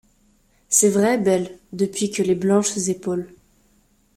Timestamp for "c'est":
0.67-0.89